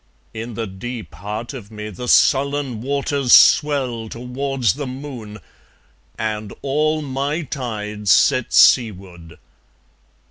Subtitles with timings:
[0.33, 5.37] In the deep heart of me The sullen waters swell towards the moon,
[6.17, 9.37] And all my tides set seaward.